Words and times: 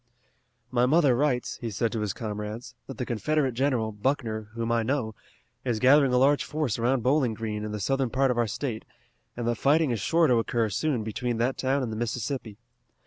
"My 0.71 0.87
mother 0.87 1.15
writes," 1.15 1.57
he 1.61 1.69
said 1.69 1.91
to 1.91 1.99
his 1.99 2.11
comrades, 2.11 2.73
"that 2.87 2.97
the 2.97 3.05
Confederate 3.05 3.51
general, 3.51 3.91
Buckner, 3.91 4.49
whom 4.53 4.71
I 4.71 4.81
know, 4.81 5.13
is 5.63 5.77
gathering 5.77 6.11
a 6.11 6.17
large 6.17 6.43
force 6.43 6.79
around 6.79 7.03
Bowling 7.03 7.35
Green 7.35 7.63
in 7.63 7.71
the 7.71 7.79
southern 7.79 8.09
part 8.09 8.31
of 8.31 8.37
our 8.39 8.47
state, 8.47 8.83
and 9.37 9.47
that 9.47 9.59
fighting 9.59 9.91
is 9.91 9.99
sure 9.99 10.25
to 10.25 10.37
occur 10.37 10.69
soon 10.71 11.03
between 11.03 11.37
that 11.37 11.55
town 11.59 11.83
and 11.83 11.91
the 11.91 11.95
Mississippi. 11.97 12.57